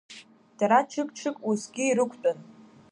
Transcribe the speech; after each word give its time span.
Дара 0.57 0.79
ҽык-ҽык 0.91 1.37
усгьы 1.49 1.83
ирықәтәан. 1.87 2.39